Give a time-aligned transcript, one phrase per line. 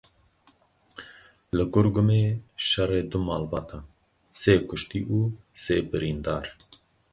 [1.55, 2.21] Li Gurgumê
[2.67, 3.83] şerê du malbatan
[4.41, 5.19] sê kuştî û
[5.63, 6.45] sê birîndar.